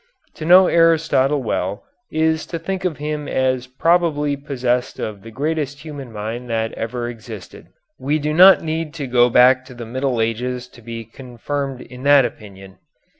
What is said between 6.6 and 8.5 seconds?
ever existed. We do